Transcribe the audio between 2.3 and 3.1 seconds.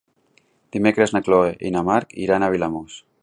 a Vilamòs.